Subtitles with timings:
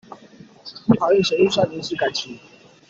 [0.87, 2.39] 立法院審預算臨時改期